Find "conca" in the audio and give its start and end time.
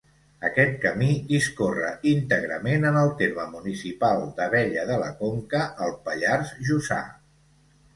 5.25-5.65